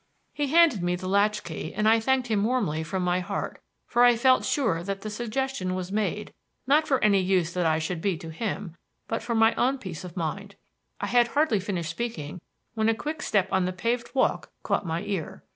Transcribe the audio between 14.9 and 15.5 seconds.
ear.